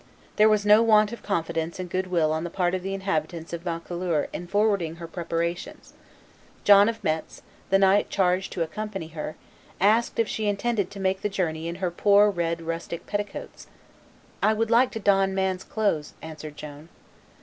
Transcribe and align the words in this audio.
There 0.37 0.49
was 0.49 0.65
no 0.65 0.81
want 0.81 1.11
of 1.13 1.21
confidence 1.21 1.79
and 1.79 1.87
good 1.87 2.07
will 2.07 2.33
on 2.33 2.43
the 2.43 2.49
part 2.49 2.73
of 2.73 2.81
the 2.81 2.95
inhabitants 2.95 3.53
of 3.53 3.61
Vaucouleurs 3.61 4.29
in 4.33 4.47
forwarding 4.47 4.95
her 4.95 5.05
preparations. 5.07 5.93
John 6.63 6.89
of 6.89 7.03
Metz, 7.03 7.43
the 7.69 7.77
knight 7.77 8.09
charged 8.09 8.51
to 8.53 8.63
accompany 8.63 9.09
her, 9.09 9.35
asked 9.79 10.17
her 10.17 10.23
if 10.23 10.27
she 10.27 10.47
intended 10.47 10.89
to 10.89 10.99
make 10.99 11.21
the 11.21 11.29
journey 11.29 11.67
in 11.67 11.75
her 11.75 11.91
poor 11.91 12.31
red 12.31 12.63
rustic 12.63 13.05
petticoats. 13.05 13.67
"I 14.41 14.55
would 14.55 14.71
like 14.71 14.89
to 14.93 14.99
don 14.99 15.35
man's 15.35 15.63
clothes," 15.63 16.15
answered 16.23 16.57
Joan. 16.57 16.89